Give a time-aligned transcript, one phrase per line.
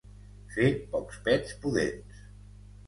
[0.53, 2.27] Fer pocs pets pudents.